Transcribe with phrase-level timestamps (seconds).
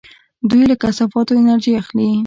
[0.49, 2.09] دوی له کثافاتو انرژي اخلي.